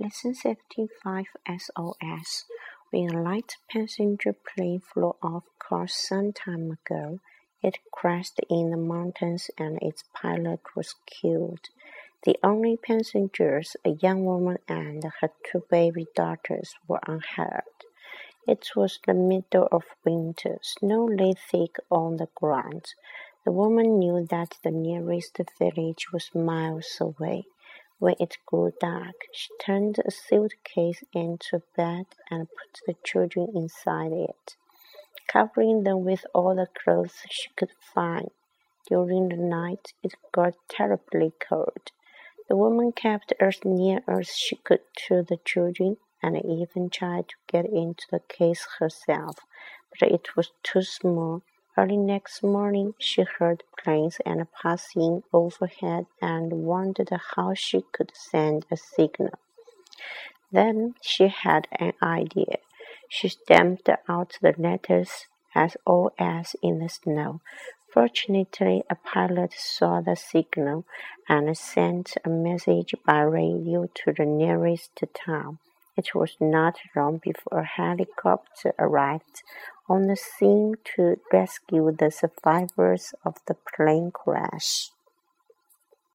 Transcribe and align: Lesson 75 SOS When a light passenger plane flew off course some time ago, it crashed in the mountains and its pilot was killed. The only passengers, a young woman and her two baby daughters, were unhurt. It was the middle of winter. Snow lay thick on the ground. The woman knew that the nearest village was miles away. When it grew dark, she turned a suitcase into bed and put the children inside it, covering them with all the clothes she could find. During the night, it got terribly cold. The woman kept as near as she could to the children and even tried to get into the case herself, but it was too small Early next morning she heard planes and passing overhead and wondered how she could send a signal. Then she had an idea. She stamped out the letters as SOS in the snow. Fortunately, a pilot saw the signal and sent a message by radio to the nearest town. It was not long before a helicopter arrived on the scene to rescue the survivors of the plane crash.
Lesson 0.00 0.32
75 0.32 1.24
SOS 1.58 2.44
When 2.92 3.10
a 3.10 3.20
light 3.20 3.56
passenger 3.68 4.32
plane 4.32 4.78
flew 4.78 5.16
off 5.20 5.42
course 5.58 5.96
some 5.96 6.32
time 6.32 6.70
ago, 6.70 7.18
it 7.64 7.80
crashed 7.90 8.38
in 8.48 8.70
the 8.70 8.76
mountains 8.76 9.50
and 9.58 9.76
its 9.82 10.04
pilot 10.14 10.60
was 10.76 10.94
killed. 11.04 11.70
The 12.22 12.38
only 12.44 12.76
passengers, 12.76 13.74
a 13.84 13.90
young 14.00 14.24
woman 14.24 14.58
and 14.68 15.02
her 15.20 15.30
two 15.44 15.64
baby 15.68 16.06
daughters, 16.14 16.76
were 16.86 17.00
unhurt. 17.04 17.64
It 18.46 18.68
was 18.76 19.00
the 19.04 19.14
middle 19.14 19.66
of 19.72 19.82
winter. 20.04 20.60
Snow 20.62 21.06
lay 21.06 21.34
thick 21.50 21.74
on 21.90 22.18
the 22.18 22.28
ground. 22.36 22.94
The 23.44 23.50
woman 23.50 23.98
knew 23.98 24.24
that 24.30 24.58
the 24.62 24.70
nearest 24.70 25.40
village 25.58 26.12
was 26.12 26.30
miles 26.36 26.98
away. 27.00 27.46
When 28.00 28.14
it 28.20 28.38
grew 28.46 28.72
dark, 28.78 29.16
she 29.32 29.48
turned 29.60 29.98
a 29.98 30.12
suitcase 30.12 31.02
into 31.12 31.62
bed 31.76 32.06
and 32.30 32.48
put 32.48 32.80
the 32.86 32.94
children 33.02 33.48
inside 33.56 34.12
it, 34.12 34.56
covering 35.26 35.82
them 35.82 36.04
with 36.04 36.24
all 36.32 36.54
the 36.54 36.68
clothes 36.68 37.22
she 37.28 37.50
could 37.56 37.72
find. 37.92 38.30
During 38.86 39.28
the 39.30 39.36
night, 39.36 39.94
it 40.02 40.14
got 40.30 40.54
terribly 40.68 41.32
cold. 41.40 41.90
The 42.48 42.56
woman 42.56 42.92
kept 42.92 43.32
as 43.40 43.64
near 43.64 44.00
as 44.06 44.28
she 44.28 44.54
could 44.56 44.82
to 45.08 45.24
the 45.24 45.38
children 45.38 45.96
and 46.22 46.36
even 46.44 46.90
tried 46.90 47.28
to 47.30 47.36
get 47.48 47.66
into 47.66 48.06
the 48.12 48.20
case 48.20 48.64
herself, 48.78 49.38
but 49.98 50.12
it 50.12 50.36
was 50.36 50.52
too 50.62 50.82
small 50.82 51.42
Early 51.78 51.96
next 51.96 52.42
morning 52.42 52.94
she 52.98 53.22
heard 53.22 53.62
planes 53.78 54.18
and 54.26 54.50
passing 54.50 55.22
overhead 55.32 56.06
and 56.20 56.64
wondered 56.64 57.10
how 57.36 57.54
she 57.54 57.82
could 57.92 58.10
send 58.16 58.66
a 58.68 58.76
signal. 58.76 59.38
Then 60.50 60.96
she 61.00 61.28
had 61.28 61.68
an 61.70 61.92
idea. 62.02 62.56
She 63.08 63.28
stamped 63.28 63.88
out 64.08 64.38
the 64.42 64.54
letters 64.58 65.28
as 65.54 65.76
SOS 65.86 66.56
in 66.60 66.80
the 66.80 66.88
snow. 66.88 67.42
Fortunately, 67.94 68.82
a 68.90 68.96
pilot 68.96 69.52
saw 69.56 70.00
the 70.00 70.16
signal 70.16 70.84
and 71.28 71.56
sent 71.56 72.16
a 72.24 72.28
message 72.28 72.92
by 73.06 73.20
radio 73.20 73.86
to 74.02 74.12
the 74.12 74.26
nearest 74.26 75.00
town. 75.14 75.60
It 75.96 76.12
was 76.12 76.36
not 76.40 76.78
long 76.96 77.18
before 77.18 77.60
a 77.60 77.64
helicopter 77.64 78.74
arrived 78.80 79.42
on 79.88 80.06
the 80.06 80.16
scene 80.16 80.74
to 80.96 81.16
rescue 81.32 81.90
the 81.92 82.10
survivors 82.10 83.14
of 83.24 83.36
the 83.46 83.54
plane 83.54 84.10
crash. 84.12 84.90